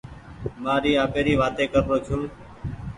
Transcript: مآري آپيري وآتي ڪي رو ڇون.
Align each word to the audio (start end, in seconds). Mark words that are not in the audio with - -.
مآري 0.63 0.91
آپيري 1.05 1.33
وآتي 1.39 1.65
ڪي 1.71 1.79
رو 1.87 1.95
ڇون. 2.05 2.21